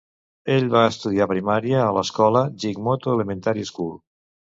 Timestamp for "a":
1.87-1.91